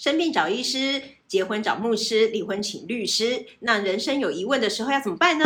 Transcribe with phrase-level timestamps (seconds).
[0.00, 3.44] 生病找医师，结婚找牧师，离婚请律师。
[3.58, 5.44] 那人生有疑问的时候要怎么办呢？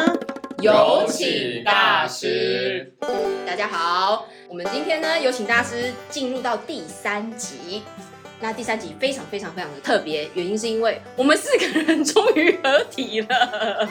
[0.61, 2.95] 有请大师。
[3.45, 7.83] 大家好，我们今天呢有请大师进入到第三集。
[8.39, 13.89] 那第三集非常非常非常的特别，原因是因为我们四个人终于合体了。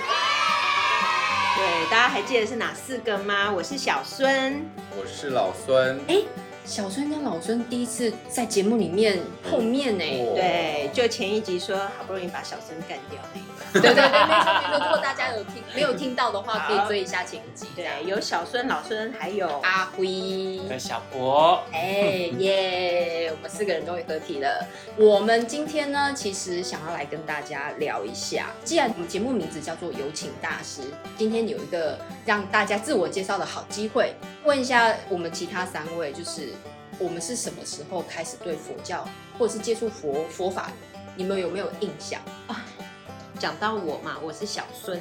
[1.57, 3.51] 对，大家还记得是哪四个吗？
[3.51, 4.65] 我是小孙，
[4.97, 5.99] 我是老孙。
[6.07, 6.21] 哎，
[6.65, 9.19] 小孙跟老孙第一次在节目里面
[9.49, 10.03] 碰面呢。
[10.35, 14.85] 对，就前一集说好不容易把小孙干掉那一对对对，没错没错。
[14.85, 17.67] 如果大家有听 没有听到的话，可以追一下前集。
[17.75, 21.61] 对，有小孙、老孙，还有阿辉跟小博。
[21.71, 24.65] 哎耶，我们四个人终于合体了。
[24.95, 30.81] 我们今天呢，其实想要来跟大家聊一下，既然我们节目名字叫做有请大师，
[31.17, 34.13] 今天有一个让大家自我介绍的好机会，
[34.45, 36.49] 问一下我们其他三位，就是
[36.99, 39.07] 我们是什么时候开始对佛教
[39.39, 40.69] 或者是接触佛佛法，
[41.15, 42.61] 你们有没有印象啊？
[43.43, 44.97] 讲到我嘛，我是小孙。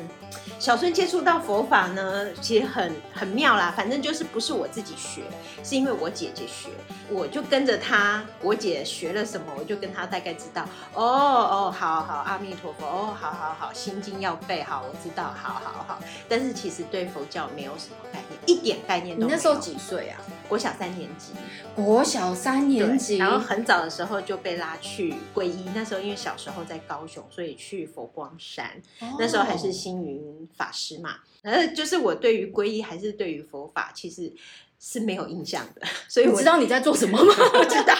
[0.58, 3.72] 小孙接触到佛法呢，其实很很妙啦。
[3.76, 5.22] 反正就是不是我自己学，
[5.62, 6.70] 是因为我姐姐学，
[7.08, 8.24] 我就跟着她。
[8.40, 10.64] 我姐学了什么，我就跟她大概知道。
[10.92, 12.84] 哦哦，好好，阿弥陀佛。
[12.84, 15.32] 哦，好好好，心经要背好，我知道。
[15.40, 19.36] 好好好，但是其实对佛教没有什么概念，一点概念都没有。
[19.36, 20.18] 你那时候几岁啊？
[20.48, 21.32] 国小三年级。
[21.76, 25.70] 国小三年级，然后很早的时候就被拉去皈依。
[25.74, 28.80] 那时候因为小时候在高雄，所以去佛光山。
[29.18, 34.32] 那时候还是星云法师嘛，呃， 就是我对于皈依还是对于佛法，其实
[34.78, 35.82] 是没有印象的。
[36.08, 37.34] 所以我知道你在做什么吗？
[37.54, 37.94] 我知道，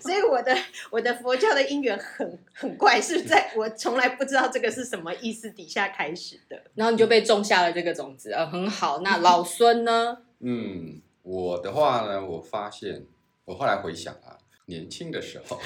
[0.00, 0.56] 所以我的
[0.90, 6.62] 我的佛教的因缘很很怪，是在我从来不知道这个是什么意思底下开始的。
[6.74, 9.00] 然后你就被种下了这个种子，呃，很好。
[9.00, 10.18] 那老孙呢？
[10.40, 13.04] 嗯，我的话呢，我发现
[13.44, 14.38] 我后来回想啊。
[14.68, 15.58] 年轻的时候，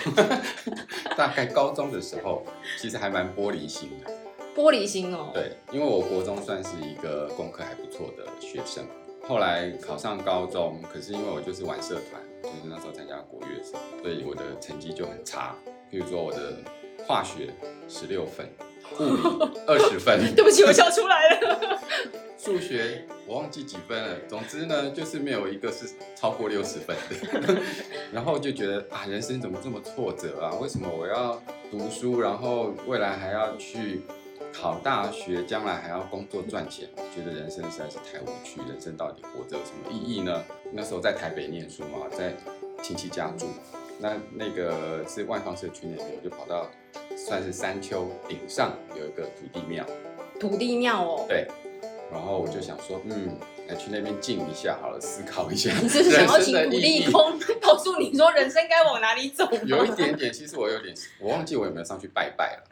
[1.19, 2.47] 大概高中的时候，
[2.79, 4.11] 其实还蛮玻璃心的。
[4.55, 5.31] 玻璃心哦。
[5.35, 8.87] 对，因为我国中算是一个功课还不错的学生，
[9.27, 15.57] 后来考上高中，可是因为我就是玩社团，就是那时候参加国乐社，所以我的成绩就很差。
[15.91, 16.59] 比如说我的
[17.05, 17.53] 化学
[17.89, 18.49] 十六分，
[18.99, 20.21] 物理二十分。
[20.35, 21.81] 对不起，我笑出来了。
[22.37, 25.87] 数学我忘记几分了，总之呢，就是没有一个是
[26.17, 27.61] 超过六十分的，
[28.13, 30.51] 然后就觉得啊，人生怎么这么挫折啊？
[30.61, 34.03] 为什么我要读书，然后未来还要去
[34.53, 36.89] 考大学，将来还要工作赚钱？
[37.15, 40.43] 觉得人生实在是太无趣，人生到底活着有什么意义呢？
[40.73, 42.35] 那时候在台北念书嘛，在
[42.83, 43.47] 亲戚家住，
[44.01, 46.69] 那那个是万方社区那边，我就跑到
[47.27, 49.87] 算是山丘顶上有一个土地庙，
[50.41, 51.47] 土地庙哦，对。
[52.11, 53.39] 然后我就想说，嗯，
[53.69, 55.73] 来去那边静一下好了，思考一下。
[55.81, 59.49] 你是想要请土地公 告诉你说人生该往哪里走？
[59.65, 62.65] 有一点点，其实我有点，我忘记我有没有上去拜拜了。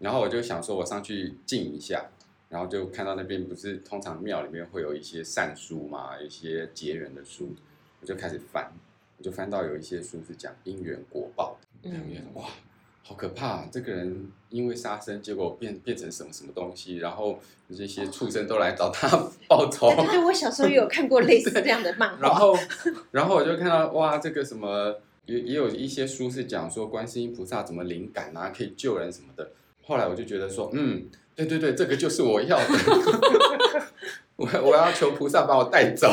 [0.00, 2.04] 然后我就想说，我上去静一下，
[2.50, 7.54] 然后就看到那边不是通常庙里面会有一些善书嘛，一些结缘的书，
[8.00, 8.70] 我就开始翻，
[9.16, 12.44] 我就翻到有一些书是讲因缘果报的，嗯，哇。
[13.06, 13.66] 好可怕！
[13.70, 17.38] 这个人因为杀生，结果变变成什么什么东西，然后
[17.76, 19.06] 这些畜生都来找他
[19.46, 19.94] 报仇。
[19.94, 22.16] 对对，我小时候也有看过类似这样的漫画。
[22.26, 22.58] 然后，
[23.10, 29.50] 然后我就看到哇，这个什么也也有一些书是讲说观世音菩萨怎么灵感啊，可以救人什么的。
[29.82, 32.66] 后来我就觉得说，嗯，对对对，这个就是我要的。
[34.36, 36.08] 我我要求菩萨把我带走。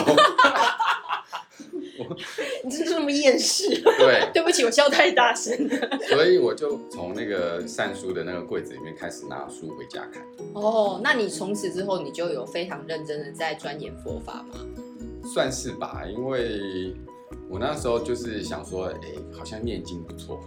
[2.64, 3.70] 你真是这么厌世？
[3.98, 6.00] 对， 对不起，我笑太大声了。
[6.10, 10.24] 所以我就从那个善书的那个柜子里面开始拿书回家看。
[10.54, 14.60] 哦，那你从此之后你就有非常认真的在钻研佛法吗？
[15.34, 16.96] 算是吧，因为
[17.50, 20.40] 我那时候就是想说，哎，好像念经不错，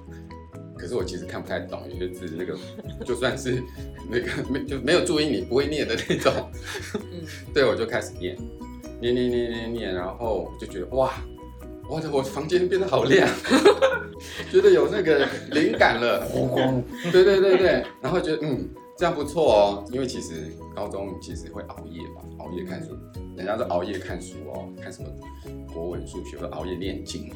[0.79, 2.57] 可是我其实看不太懂，有些字那个
[3.05, 3.63] 就算是
[4.11, 6.33] 那个没就没有注意你不会念的那种。
[6.95, 7.23] 嗯，
[7.55, 8.37] 对，我就开始念，
[9.01, 11.13] 念念念念念，然后就觉得哇。
[11.89, 13.29] 我的我房间变得好亮，
[14.51, 16.27] 觉得有那个灵感了。
[17.13, 19.85] 对对对对，然后觉得嗯，这样不错哦。
[19.93, 22.97] 因为其实高中其实会熬夜嘛，熬夜看书，
[23.37, 25.09] 人家都熬夜看书哦，看什么
[25.73, 27.31] 国文、数学，或熬夜念经。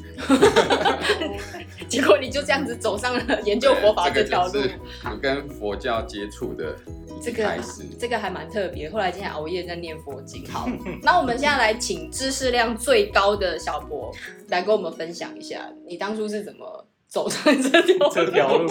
[1.87, 4.59] 结果你就这样子走上了研究佛法这条路，
[5.05, 6.75] 我跟佛教接触的。
[7.21, 7.57] 这个
[7.99, 8.89] 这个还蛮特别。
[8.89, 10.45] 后来今天熬夜在念佛经。
[10.49, 10.67] 好，
[11.03, 14.11] 那我们现在来请知识量最高的小博
[14.47, 18.67] 来跟我们分享一下，你当初是怎么走上这条这条 路？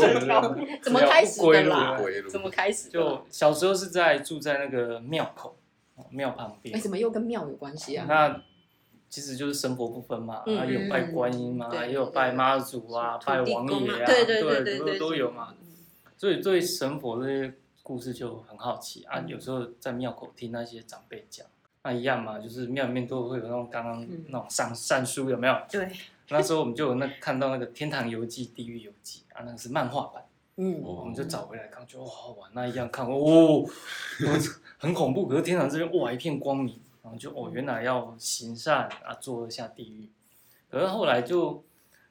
[0.82, 1.98] 怎么开始的啦？
[2.30, 2.88] 怎么开始？
[2.88, 5.56] 就小时候是在住在那个庙口
[6.10, 6.76] 庙旁边。
[6.76, 8.06] 哎，怎么又跟庙有关系啊？
[8.08, 8.42] 那
[9.10, 15.54] 其实就是神佛不分嘛，嗯啊，有拜观音嘛，也有拜妈祖啊，拜地公啊王爷啊，对对对对都对，都有嘛。
[16.16, 17.54] 所以对神佛这些
[17.88, 21.46] 故事就很好奇啊，嗯有时候在庙口听那些长辈讲，
[21.82, 25.58] 那一样嘛，就是庙里面都会有那种刚刚嗯那种善善书有没有？
[25.70, 25.90] 对，
[26.28, 30.22] 那时候我们就有那看到那个《天堂游记》《地狱游记》啊，那个是漫画版。
[30.56, 33.64] 嗯，哦我们就找回来看，就哇好玩，那一样看哦，
[34.76, 35.26] 很恐怖。
[35.26, 40.10] 可是天堂这边哇一片光明，然后就哦原来要行善啊，做下地狱。
[40.70, 41.64] 可是后来就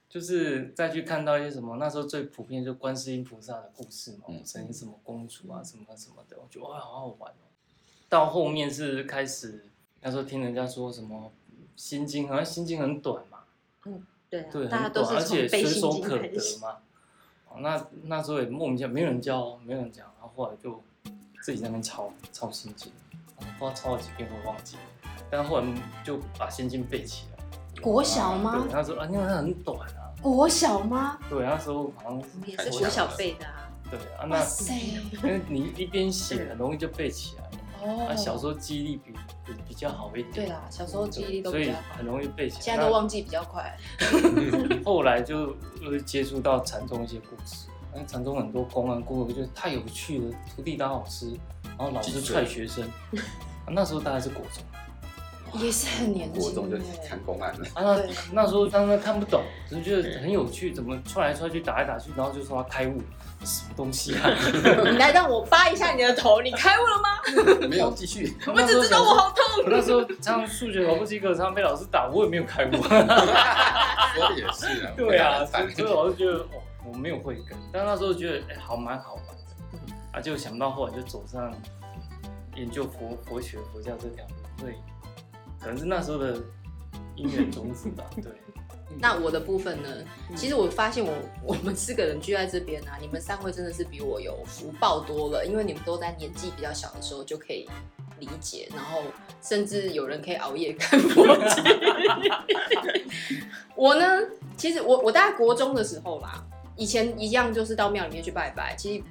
[0.09, 7.45] 就是再去看到一些什么，那时候最普遍就观世音菩萨的故事嘛，嗯曾经什么公主啊什么什么的，我觉得哇好好玩哦。
[8.09, 9.65] 到后面是开始
[10.01, 11.31] 那时候听人家说什么
[11.75, 13.39] 心经，好像心经很短嘛，
[13.85, 16.59] 嗯对啊，对，很短，而且随手可得。
[16.61, 16.77] 嘛。
[17.49, 20.81] 哦，那那时候也莫名其妙，没有人教，没有人讲，然后后来就
[21.41, 22.91] 自己在那边抄抄心经，
[23.37, 24.81] 不知道抄了几遍会忘记了，
[25.29, 25.67] 但后来
[26.03, 27.36] 就把心经背起来。
[27.81, 28.73] 国小吗对，？
[28.73, 31.17] 那时候啊，因为它很短啊，国小吗？
[31.29, 34.73] 对，那时候好像是也是国小背的啊，对啊，哇那塞！
[35.23, 37.49] 因为你一边写很容易就背起来了。
[37.83, 39.13] 哦啊，小时候记忆力比
[39.45, 40.33] 比比较好一点。
[40.33, 42.61] 对啦，小时候记忆力都所以比较好很，容易背起来。
[42.61, 43.77] 现在都忘记比较快。
[43.99, 50.35] 那 后来就呃接触到禅宗一些故事，因为禅宗很多公案故事，我觉得太有趣了。
[50.55, 51.31] 徒弟当老师，
[51.77, 52.83] 然后老师踹学生，
[53.13, 54.63] 啊那时候大概是国中。
[55.53, 63.01] 也是很年轻国中就欸看公案了，啊，那那时候当时看不懂，只是觉得很有趣，怎么踹来踹去，打来打去，然后就说他开悟，
[63.43, 64.29] 什么东西啊？
[64.91, 67.67] 你来让我扒一下你的头，你开悟了吗？
[67.69, 69.63] 没有继续，我只知道我好痛。
[69.63, 72.71] 我那时候常常数学考不及格，常常被老师打，我也没有开悟。
[74.17, 81.53] 说的也是啊，对啊，惨所以我就觉得哦，我没有慧根，但那时候觉得哎、好蛮好玩的，啊，就想到后来就走上
[82.55, 84.73] 研究佛佛学佛教这条路，所以
[85.67, 86.37] 可能是那时候的
[87.17, 88.31] 因缘种子吧， 对。
[88.99, 89.89] 那我的部分呢？
[90.33, 97.69] 其实我发现我我们四个人聚在这边啊，你们三位真的是比我有福报多了，因为你们都在年纪比较小的时候就可以
[98.19, 99.01] 理解，然后
[99.41, 101.63] 甚至有人可以熬夜看佛经。
[103.75, 104.05] 我呢，
[104.55, 106.41] 其实我我大概国中的时候啦，
[106.77, 109.03] 以前一样就是到庙里面去拜拜，其实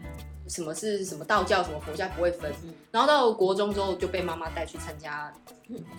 [0.48, 2.52] 什么是什么道教什么佛教不会分，
[2.90, 5.32] 然后到国中之后就被妈妈带去参加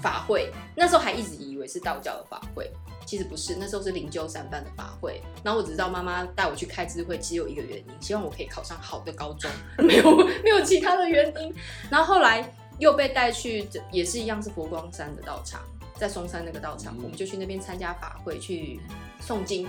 [0.02, 2.72] 法会，那时候还一直以为是道教的法会。
[3.06, 9.50] 其实不是，那时候是灵鹫山办的法会，然后我只知道妈妈带我去开智慧，只有一个原因，希望我可以考上好的高中，
[9.80, 11.54] 没有没有其他的原因。
[11.90, 15.62] 然后后来又被带去，也是一样是佛光山的道场，
[15.96, 18.82] 在松山那个道场，嗯我们就去那边参加法会，去
[19.26, 19.66] 诵经。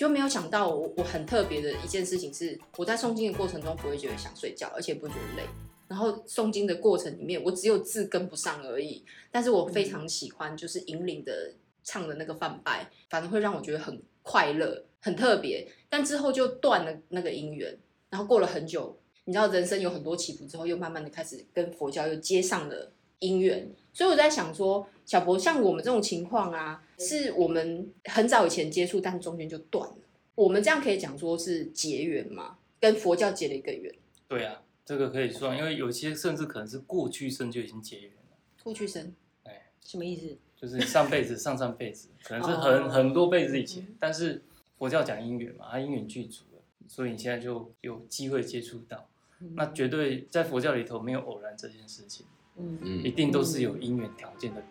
[0.00, 5.46] 就没有想到我我很特别的一件事情是，我在诵经的过程中不会觉得想睡觉，而且不会觉得累。
[5.88, 11.52] 然后诵经的过程里面，我只有字跟不上而已，但是我非常喜欢就是引领的
[11.84, 15.70] 唱的那个范拜，反正会让我觉得很快乐，很特别。
[15.90, 23.70] 但之后就断了那个姻缘，然后过了很久，你知道人生有很多起伏之后，又慢慢的开始跟佛教又接上了姻缘。
[23.92, 29.96] 所以我在想说，小博像我们这种情况啊，是我们很早以前接触，但中间就断了。
[30.34, 32.58] 我们这样可以讲说是结缘吗？
[32.78, 33.94] 跟佛教结了一个缘，
[34.26, 39.12] 对啊，这个可以算，因为有些甚至可能是过去生就已经结缘了，过去生。
[39.42, 40.38] 哎什么意思？
[40.56, 43.86] 就是 上辈子、上上辈子，可能是很、哦很多辈子以前。
[43.98, 44.42] 但是
[44.78, 49.08] 佛教讲姻缘嘛，它姻缘具足了，所以你现在就有机会接触到。
[49.56, 52.24] 那绝对在佛教里头没有偶然这件事情，
[52.60, 54.62] 嗯，嗯一，定都是有因缘条件的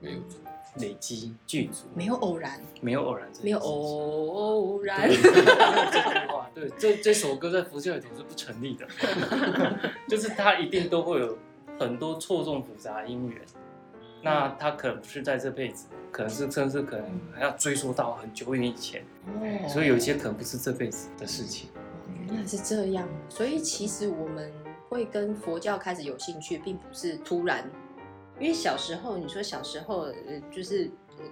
[0.00, 0.38] 没有错，
[0.78, 5.08] 累积具足，没有偶然，没有偶然没有偶然。
[5.08, 5.16] 对。
[5.16, 8.86] 这句话，对，这这首歌在佛教里头是不成立的，
[10.08, 11.36] 就是它一定都会有
[11.78, 13.40] 很多错综复杂的因缘，
[14.22, 19.68] 那它可能不是在这辈子，可能是甚至可能还要追溯到很久远以前，哦。
[19.68, 21.70] 所以有些可能不是这辈子的事情。
[22.26, 24.52] 原来是这样，所以其实我们
[24.88, 27.70] 会跟佛教开始有兴趣，并不是突然。
[28.38, 30.90] 因为小时候你说小时候呃就是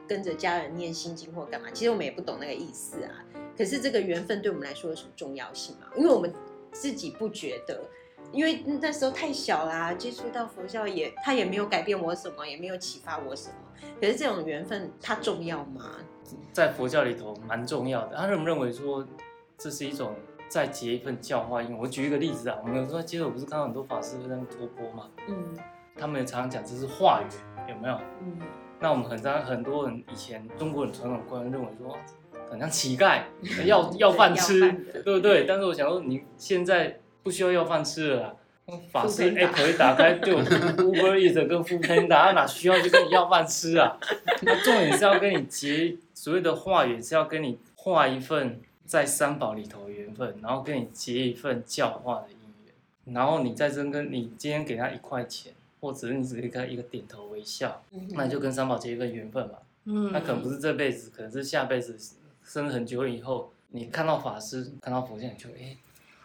[0.08, 3.12] 跟着家人念心经或干嘛，其实我们也不懂那个意思啊。
[3.56, 5.86] 可是这个缘分对我们来说有什么重要性嘛？
[5.96, 6.32] 因为我们
[6.72, 7.82] 自己不觉得，
[8.32, 13.54] 因为那时候太小啦，接触到佛教也它也没有改变我什么，也没有启发我什么。
[14.00, 15.98] 可是这种缘分它重要吗？
[16.52, 18.16] 在佛教里头蛮重要的。
[18.16, 19.06] 他认不认为说
[19.58, 20.14] 这是一种
[20.54, 21.76] 再结一份教化因？
[21.76, 25.36] 我举一个例子啊，我们有时候接着我不是看到很多法师会在那边托钵嘛，嗯
[25.96, 27.98] 他们也常常讲这是化缘，有没有？
[28.22, 28.38] 嗯
[28.78, 31.96] 那我们很常很多人以前中国人传统观念认为说，
[32.48, 33.22] 很像乞丐
[33.64, 34.60] 要 要饭吃
[35.04, 35.44] 对不对？
[35.44, 38.34] 但是我想说，你现在不需要要饭吃了啦，
[38.92, 43.96] 法师 Foodpanda app 一打开就有 Uber Eats 跟 f o o Panda，他 哪需要就跟你要饭吃啊？
[44.42, 59.58] 那重点是要跟你结所谓的化缘，是要跟你画一份在三宝里头的缘分，然后跟你结一份教化的姻缘，然后你再真跟你今天给他一块钱，或者是你只给他一个点头微笑，那你就跟三宝结一份缘分嘛。
[59.86, 61.98] 嗯那可能不是这辈子，可能是下辈子，
[62.42, 65.76] 生很久以后，你看到法师，看到佛像，你就哎、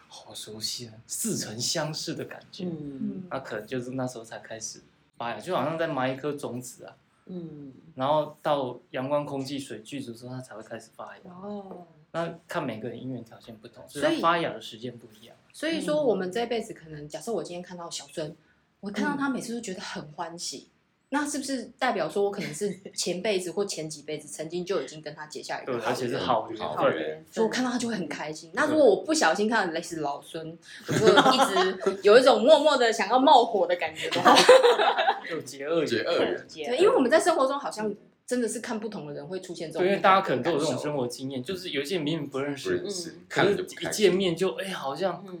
[0.08, 2.64] 好熟悉啊，似曾相识的感觉。
[2.64, 4.80] 嗯那可能就是那时候才开始
[5.18, 11.22] 发芽，就好像在埋一颗种子啊，嗯，然后到阳光、空气、水聚集之后，它才会开始发芽。
[11.30, 15.36] 哦，那看每个人因缘条件不同，所以发芽的时间不一样。
[15.52, 18.36] 所以说，我们这辈子可能，假设我今天看到小孙，
[18.80, 20.68] 我看到他每次都觉得很欢喜，
[21.10, 26.94] 那是不是代表说我可能是前辈子或前几辈子曾经就已经跟他结下一个对，好而且是缘好缘好分。
[26.96, 28.50] 缘所以我看到他就会很开心。
[28.54, 34.36] 那如果我不小心看到类似老孙，我就一直 有一种默默的想要冒火的感觉的话，
[35.28, 35.86] 就结恶缘。
[35.86, 37.92] 结恶缘，对，因为我们在生活中好像
[38.30, 43.86] 真的是看不同的人会出现这种，对，因为大家可能都有这种生活经验，就是有一些明明不认不识，可是一。
[43.90, 45.36] 见面就哎、好像嗯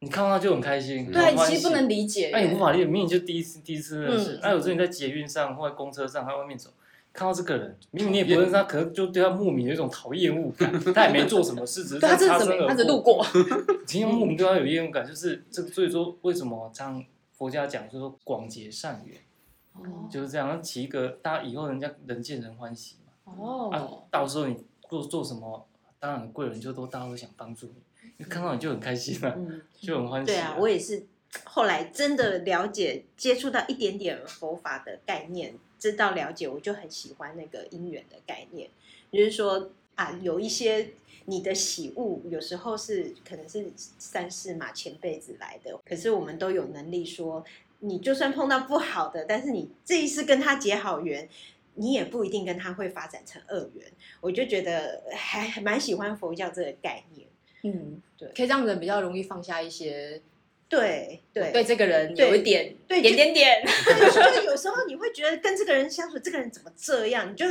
[0.00, 2.30] 你看到他就很开心，嗯对，其实不能理解。
[2.32, 4.38] 那你无法理解，明明就第一次第一次认识嗯。
[4.42, 6.70] 那、有时候你在捷运上或者公车上，在外面走，
[7.12, 10.72] 看到这个人，明明你也不认识他，可能就对他莫名有一种讨厌恶感。
[10.92, 12.62] 他也没做什么事，只是他在这是怎么样？
[12.62, 13.24] 擦身而他只路过。
[13.86, 15.68] 今天莫名对他有厌恶感，就是这个。
[15.68, 17.04] 所以说，为什么像
[17.38, 19.16] 佛家讲，就是说广结善缘，
[19.74, 23.32] 哦就是这样，起一个大家以后人家人见人欢喜嘛。
[23.70, 24.56] 啊哦，，到时候你
[24.88, 25.66] 做做什么，
[25.98, 27.74] 当然贵人就都大家都想帮助你，
[28.18, 31.06] 因为看到你就很开心啊，嗯，就很欢喜、对啊，我也是
[31.44, 38.68] 后来真的了解、接触到一点点佛法的概念，知道了解，我就很喜欢那个因缘的概念，
[39.10, 40.92] 就是说啊，有一些。
[41.26, 47.44] 你的喜恶有时候是可能是三世嘛前辈子来的，可是我们都有能力说，
[47.84, 51.28] 你就算碰到不好的，但是你这一次跟他结好缘，
[51.74, 53.84] 你也不一定跟他会发展成恶缘。
[54.20, 57.26] 我就觉得还还蛮喜欢佛教这个概念。
[57.64, 60.22] 嗯，对可以让人比较容易放下一些
[60.68, 63.62] 对对对这个人有一点对点点点。
[63.64, 67.46] 对，就是有时候你会觉得跟这个人相处，这个人怎么这样，你就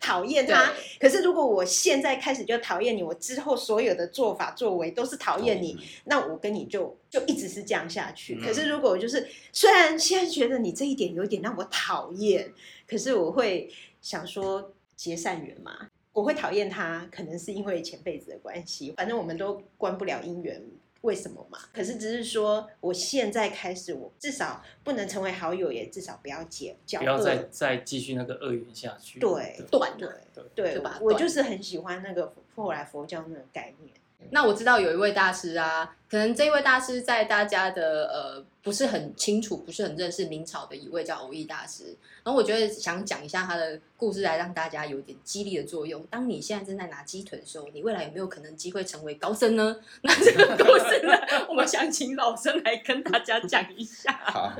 [0.00, 0.72] 讨厌他。
[1.00, 8.34] 可是如果我现在开始就讨厌你，我之后所有的做法作为都是讨厌你，那我跟你就就一直是这样下去。
[8.34, 12.52] 嗯可是如果我就是虽然现在觉得你这一点有点让我讨厌，
[12.86, 15.88] 可是我会想说结善缘嘛。
[16.12, 20.64] 我会讨厌他，可能是因为前辈子的关系，反正我们都关不了姻缘，
[21.06, 21.58] 为什么嘛？
[21.72, 26.98] 可是只是说，我现在开始，我至少不能成为好友，也至少不要结交。
[26.98, 29.20] 不要再再继续那个恶缘下去。
[29.20, 33.94] 对断对对对就把它，我就是很喜欢那个后来佛教那个概念。
[34.30, 41.96] 那我知道有一位大师啊，可能这一位大师在大家的呃不是很清楚、不是很认识明朝的一位叫偶益大师。
[42.24, 46.04] 然后我觉得想讲一下他的故事，来让大家有一点激励的作用。
[46.10, 49.76] 当你现在正在拿鸡腿的时候，你未来有没有可能机会成为高僧呢？
[50.02, 51.12] 那这个故事呢，
[51.48, 54.12] 我们想请老僧来跟大家讲一下。
[54.24, 54.52] 好，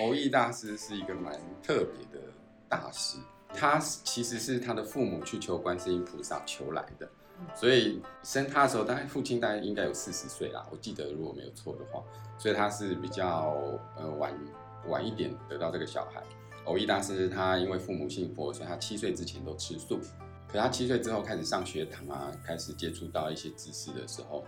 [0.00, 2.26] 偶益大师是一个蛮特别的
[2.68, 3.18] 大师，
[3.54, 7.08] 他其实是他的父母去求观世音菩萨求来的，
[7.54, 12.02] 所以生他的时候，大概父亲大概应该有四十岁啦，我记得如果没有错的话，
[12.38, 13.56] 所以他是比较
[13.96, 14.32] 呃晚
[14.88, 16.22] 晚一点得到这个小孩。
[16.64, 19.98] 偶一大师他因为父母信佛，所以他七岁之前都吃素。
[20.46, 24.44] 可他七岁之后开始上学堂啊，开始接触到一些知识的时候，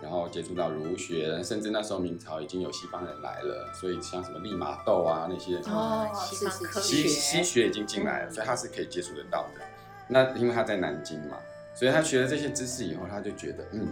[0.00, 9.60] 然后接触到儒学，甚至那时候明朝已经有西方人来了，所以像什么利玛窦啊那些哦西方科西，西学已经进来了，所以他是可以接触得到的。
[10.08, 11.36] 那因为他在南京嘛，
[11.74, 13.88] 所以他学了这些知识以后，他就觉得，嗯，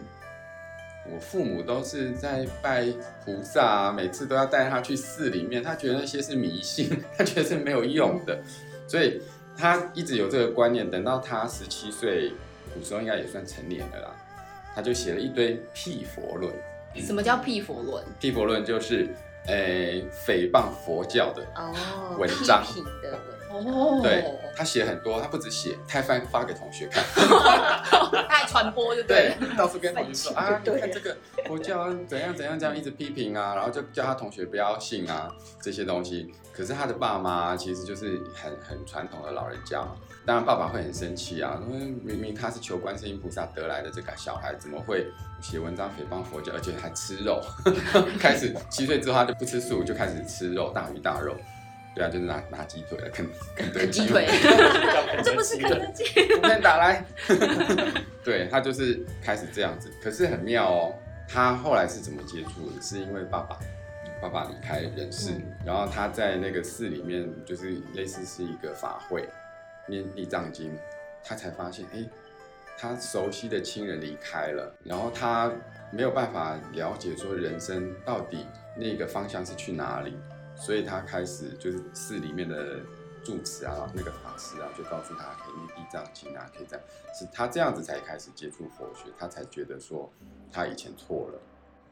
[1.11, 2.87] 我父母都是在拜
[3.25, 8.39] 菩萨啊，每次都要带他去寺里面，他觉得那些是迷信， 他觉得是没有用的，
[8.87, 9.23] 所以
[9.57, 10.91] 他一直有这个观念。
[10.91, 12.33] 等到他十七岁，
[12.75, 14.15] 古时候应该也算成年了啦，
[14.75, 16.53] 他就写了一堆辟佛论。
[16.97, 18.05] 什么叫辟佛论？
[18.19, 19.09] 辟佛论就是，
[19.47, 24.25] 诶、诽谤佛教的哦，文章批评的文哦对
[24.57, 27.03] 他写很多，他不止写，他还发发给同学看，
[28.29, 35.31] 他还传播就对对。，到处跟同学说 啊，你对看这个佛教啊怎样怎样这样一直批评啊，然后就叫他同学不要信啊
[35.63, 36.33] 这些东西。
[36.53, 39.95] 可是他的爸妈其实就是很很传统的老人家嘛，
[40.27, 45.07] 当然爸爸会很生气啊，因为明明他是求观世音菩萨得来的这个小孩，怎么会
[45.41, 47.41] 写文章诽谤佛教，而且还吃肉？
[48.19, 51.37] 开始七岁之后他就不吃素，就开始吃肉，大鱼大肉。
[51.99, 54.27] 对啊，就是拿拿鸡腿了，啃啃 啃鸡腿，
[55.25, 56.05] 这不是肯德基？
[56.29, 57.05] 图片打来，
[58.23, 59.91] 对他就是开始这样子。
[60.03, 60.95] 可是很妙哦，
[61.29, 62.81] 他后来是怎么接触的？
[62.81, 63.59] 是因为爸爸
[64.23, 69.29] 爸爸离开人世，嗯然后他在那个寺里面，就是类似是一个法会，
[69.89, 70.77] 念地藏经，
[71.25, 72.05] 他才发现，哎，
[72.79, 75.51] 他熟悉的亲人离开了，然后他
[75.91, 80.17] 没有办法了解说人生到底那个方向是去哪里，
[80.59, 82.81] 所以他开始就是寺里面的
[83.25, 86.85] 住持啊，那个法师啊，就告诉他可以念地藏经啊，可以这样，
[87.19, 90.11] 是他这样子才开始接触佛学，他才觉得说
[90.53, 91.41] 他以前错了。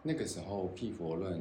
[0.03, 1.35] 那个时候《辟佛论》，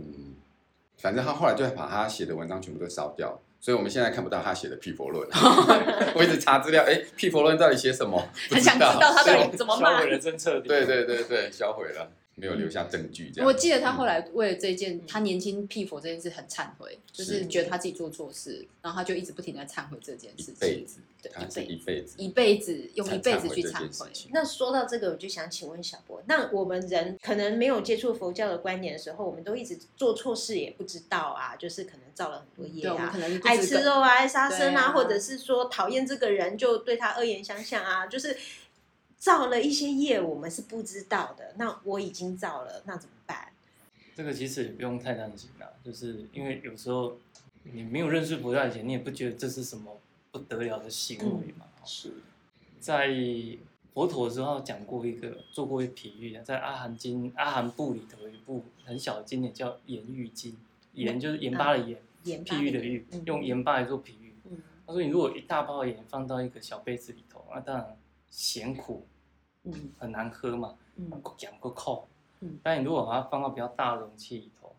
[0.98, 5.30] 反正他后来就把他写的文章全部都烧掉，所以我们现在看不到他写的《辟佛论》。
[6.16, 8.20] 我一直查资料，哎，《辟佛论》到底写什么？
[8.50, 10.10] 很想知道他到底怎么骂销毁。
[10.10, 10.68] 了真彻底。
[10.68, 13.48] 对对对对，销毁了，没有留下证据，这样。
[13.48, 24.10] 我记得他后来为了这件他年轻辟佛这件事很忏悔，就是是觉得他自己做错事，然后他就一直不停的忏悔这件事情，辈子，对他是一辈子，一辈子用一辈子去才忏悔。
[24.32, 38.36] 那说到这个，我就想请问小波，那我们人可能没有接触佛教的观念的时候，我们都一直做错事也不知道啊，就是可能造了很多业啊可，能不爱吃肉啊，爱杀生啊，啊或者是说讨厌这个人就对他恶言相向啊，就是
[39.26, 41.56] 造了一些业，我们是不知道的。
[41.58, 43.52] 那我已经造了，那怎么办？
[44.16, 47.18] 这个其实也不用太担心啦，就是因为有时候
[47.64, 50.00] 你没有认识佛教以前，你也不觉得这是什么
[50.32, 51.66] 不得了的行为嘛。
[51.84, 52.14] 是，
[52.80, 53.08] 在
[53.96, 60.52] 佛陀的时候讲过一个，做过一个比喻啊，在阿含经阿含部里头有一部很小的经典叫《盐喻经》，
[60.94, 64.36] 盐就是盐巴的盐，譬喻的喻嗯，用盐巴来做比喻。
[64.44, 67.98] 嗯他说你如果一大包盐放到一个小杯子里头，那当然
[68.30, 69.08] 咸苦
[69.66, 69.92] 嗯。
[69.98, 71.10] 很难喝嘛，嗯。
[71.22, 71.70] 够讲够。
[71.72, 72.08] 扣。
[72.40, 72.58] 嗯。
[72.64, 74.76] 但你如果把它放到比较大的容器里头，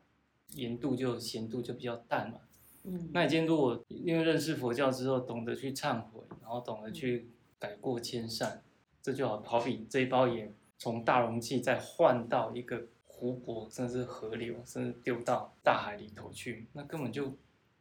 [0.54, 2.40] 盐度就咸度就比较淡嘛。
[2.88, 7.28] 嗯，那你今天如果因为认识佛教之后，懂得去忏悔，然后懂得去
[7.58, 8.62] 改过迁善，
[9.02, 17.32] 这就好好比这一包盐从大容器再换到一个湖泊，甚至是河流，甚至丢到大海里头去，那根本就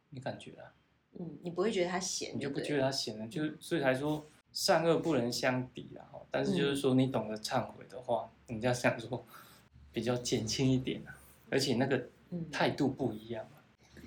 [0.10, 0.74] 没感觉了，
[1.20, 6.02] 嗯，你不会觉得它咸，你就不觉得它咸了，就所以才说善恶不能相抵啊。
[6.32, 9.24] 但是就是说你懂得忏悔的话，人家想说
[9.94, 11.16] 比较减轻一点啊，
[11.50, 13.52] 而且那个嗯态度不一样嘛。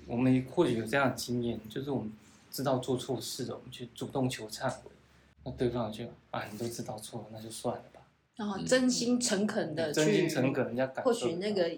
[0.05, 2.11] 我们或许有这样的经验，就是我们
[2.51, 4.91] 知道做错事了，我们去主动求忏悔，
[5.43, 8.01] 那对方就啊，你都知道错了，那就算了吧。
[8.35, 11.69] 然后真心诚恳的去，真心诚恳，人家或许那个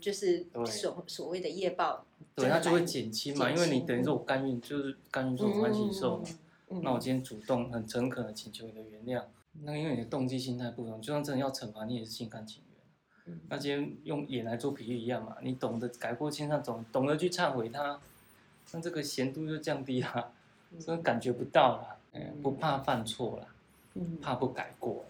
[0.00, 6.24] 就是所所谓的业报，对他就会减轻嘛，减因为你等于说我甘愿就是甘愿做欢喜受嘛。
[6.70, 9.24] 嗯那我今天主动很诚恳的请求你的原谅，
[9.62, 13.34] 那因为你的动机心态不同，就算真的要惩罚你也是心甘情愿。
[13.34, 18.00] 嗯那今天用盐来做比喻一样嘛，你懂得改过迁善，懂懂得去忏悔他，
[18.72, 20.32] 那这个咸度就降低了，
[20.78, 23.46] 真的感觉不到啦，哎不怕犯错啦，
[23.94, 25.04] 嗯怕不改过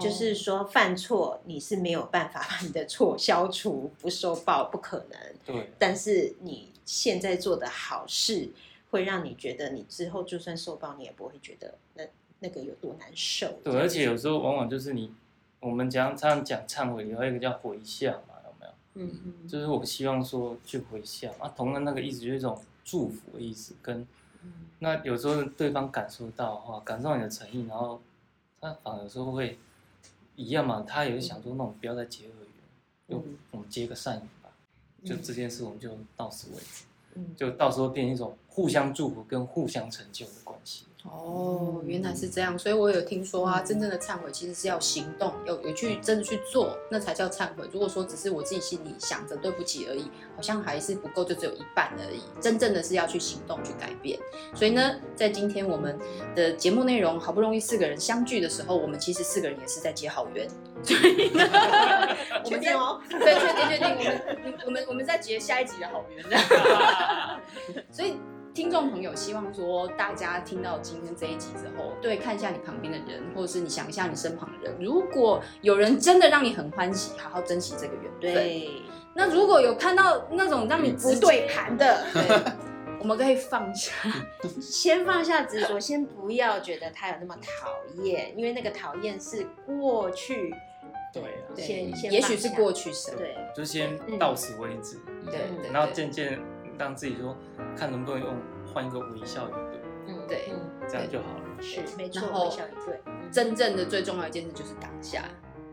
[0.00, 5.18] 就是说犯错你是没有办法把你的错消除不收报，不可能。
[5.46, 8.50] 对，但是你现在做的好事，
[8.90, 12.04] 会让你觉得你之后就算受报，你也不会觉得那
[12.40, 13.58] 那个有多难受。
[13.64, 15.12] 对，而且有时候往往就是你，
[15.60, 18.72] 我们讲常常讲忏悔，有一个叫回向嘛，有没有？
[18.94, 24.06] 嗯嗯，就是我希望说去回向啊，同样那个意思就是一种祝福的意思，跟
[24.42, 24.52] 嗯。
[24.78, 28.00] 那有时候对方感受到的话，感受到你的诚意，然后
[28.60, 29.58] 他反而有时候会
[30.36, 33.36] 一样嘛，他也会想说，那我们不要再结恶缘，就嗯。
[33.50, 34.50] 我们结个善缘吧，
[35.04, 37.34] 就这件事我们就到此为止，嗯。
[37.36, 40.84] 就到时候变一种互相祝福跟互相成就的关系。
[41.04, 47.68] 哦，原来是这样，所以我有听说啊，真正的忏悔其实是要行动，有有去真的去做，那才叫忏悔。
[47.72, 52.20] 如果说只是我自己心里想着对不起而已，好像还是不够，就只有一半而已。
[52.40, 54.18] 真正的是要去行动去改变。
[54.56, 55.96] 所以呢，在今天我们
[56.34, 60.48] 的节目内容好不容易四个人相聚的时候，我们其实四个人也是在结好缘。
[60.82, 61.48] 所以呢，
[62.44, 66.24] 我们定哦，对，确定确定，我们我们我们在结下一集的好缘。
[67.90, 68.16] 所以
[68.58, 78.82] 听众朋友，希望说大家听到今天这一集之后，对，看一下你旁边的人，或者是你想一下你身旁的人，如果有人真的让你很欢喜，好好珍惜这个缘分。，对，
[79.14, 82.52] 那如果有看到那种让你不对盘的，对，
[82.98, 83.92] 我们可以放下。
[84.60, 90.52] 先放下执着，先不要觉得他有那么讨厌，因为那个讨厌是过去。
[91.10, 91.22] 对
[91.56, 93.12] 先先也许是过去式。
[93.16, 95.38] 对，就先到此为止，对
[95.72, 96.38] 然后对渐渐
[96.78, 97.36] 让自己说，
[97.76, 98.34] 看能不能用
[98.66, 99.80] 换一个微笑以对，
[100.14, 101.44] 嗯对嗯这样就好了。
[101.60, 105.24] 是没错，微笑以对，嗯真正的最重要一件事就是当下。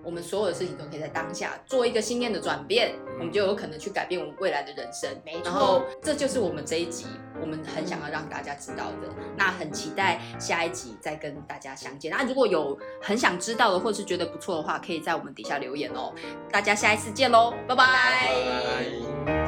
[0.04, 5.10] 我们所有的事情都可以在当下做一个心念的转变，我们就有可能去改变我们未来的人生。
[5.26, 7.08] 没错然后这就是我们这一集
[7.42, 9.10] 我们很想要让大家知道的。
[9.36, 12.12] 那很期待下一集再跟大家相见。
[12.12, 16.14] 那如果有很想知道的，或是觉得不错的话，可以在我们底下留言哦。
[16.52, 18.36] 大家下一次见喽，拜拜拜
[19.26, 19.45] 拜